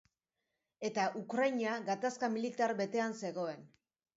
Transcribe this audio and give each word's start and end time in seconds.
Eta 0.89 1.03
Ukraina 1.19 1.75
gatazka 1.91 2.31
militar 2.39 2.77
betean 2.81 3.17
zegoen. 3.21 3.63